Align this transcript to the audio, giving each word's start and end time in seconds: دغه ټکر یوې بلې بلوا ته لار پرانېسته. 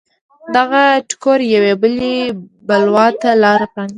دغه 0.55 0.81
ټکر 1.09 1.39
یوې 1.55 1.73
بلې 1.81 2.15
بلوا 2.67 3.07
ته 3.21 3.29
لار 3.43 3.61
پرانېسته. 3.71 3.89